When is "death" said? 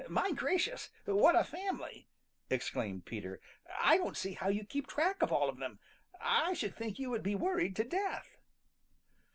7.83-8.39